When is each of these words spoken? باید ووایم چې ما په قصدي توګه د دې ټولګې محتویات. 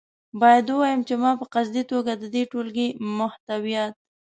باید 0.41 0.65
ووایم 0.69 1.01
چې 1.07 1.13
ما 1.21 1.31
په 1.39 1.45
قصدي 1.53 1.83
توګه 1.91 2.11
د 2.15 2.23
دې 2.33 2.43
ټولګې 2.51 2.87
محتویات. 3.19 3.93